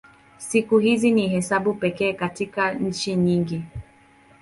[0.37, 3.63] Siku hizi ni hesabu pekee katika nchi nyingi.